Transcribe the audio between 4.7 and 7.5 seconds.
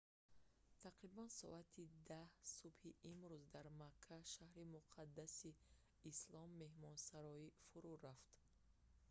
муқаддаси ислом меҳмонсарой